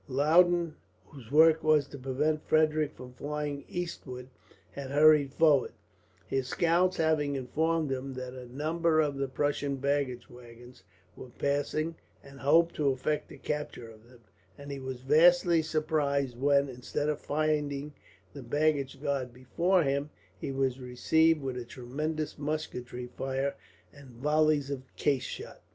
[0.07, 4.29] Loudon, whose work was to prevent Frederick from flying eastward,
[4.71, 5.73] had hurried forward;
[6.25, 10.81] his scouts having informed him that a number of the Prussian baggage waggons
[11.15, 11.93] were passing,
[12.23, 14.21] and hoped to effect a capture of them;
[14.57, 17.93] and he was vastly surprised when, instead of finding
[18.33, 20.09] the baggage guard before him,
[20.39, 23.53] he was received with a tremendous musketry fire
[23.93, 25.61] and volleys of case shot.